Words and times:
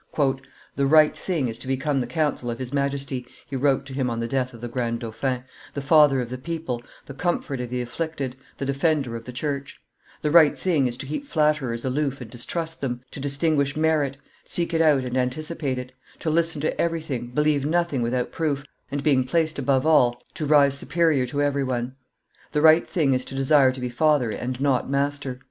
"The 0.75 0.87
right 0.87 1.15
thing 1.15 1.47
is 1.47 1.59
to 1.59 1.67
become 1.67 2.01
the 2.01 2.07
counsel 2.07 2.49
of 2.49 2.57
his 2.57 2.73
Majesty," 2.73 3.27
he 3.45 3.55
wrote 3.55 3.85
to 3.85 3.93
him 3.93 4.09
on 4.09 4.19
the 4.19 4.27
death 4.27 4.51
of 4.51 4.59
the 4.59 4.67
grand 4.67 5.01
dauphin, 5.01 5.43
"the 5.75 5.81
father 5.83 6.19
of 6.19 6.31
the 6.31 6.39
people, 6.39 6.81
the 7.05 7.13
comfort 7.13 7.61
of 7.61 7.69
the 7.69 7.83
afflicted, 7.83 8.35
the 8.57 8.65
defender 8.65 9.15
of 9.15 9.25
the 9.25 9.31
church; 9.31 9.79
the 10.23 10.31
right 10.31 10.57
thing 10.57 10.87
is 10.87 10.97
to 10.97 11.05
keep 11.05 11.27
flatterers 11.27 11.85
aloof 11.85 12.19
and 12.19 12.31
distrust 12.31 12.81
them, 12.81 13.03
to 13.11 13.19
distinguish 13.19 13.77
merit, 13.77 14.17
seek 14.43 14.73
it 14.73 14.81
out 14.81 15.03
and 15.03 15.15
anticipate 15.17 15.77
it, 15.77 15.91
to 16.17 16.31
listen 16.31 16.59
to 16.61 16.81
everything, 16.81 17.27
believe 17.27 17.63
nothing 17.63 18.01
without 18.01 18.31
proof, 18.31 18.65
and, 18.89 19.03
being 19.03 19.23
placed 19.23 19.59
above 19.59 19.85
all, 19.85 20.19
to 20.33 20.47
rise 20.47 20.75
superior 20.75 21.27
to 21.27 21.43
every 21.43 21.63
one. 21.63 21.95
The 22.53 22.61
right 22.61 22.87
thing 22.87 23.13
is 23.13 23.23
to 23.25 23.35
desire 23.35 23.71
to 23.71 23.79
be 23.79 23.89
father 23.89 24.31
and 24.31 24.59
not 24.59 24.89
master. 24.89 25.39